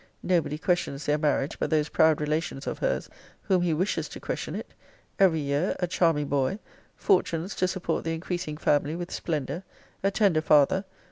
[0.23, 3.07] Nobody questions their marriage but those proud relations of her's,
[3.43, 4.73] whom he wishes to question it.
[5.19, 6.57] Every year a charming boy.
[6.95, 9.61] Fortunes to support the increasing family with splendor.
[10.01, 10.85] A tender father.